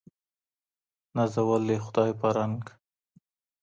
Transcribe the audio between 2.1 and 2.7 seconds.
په رنګ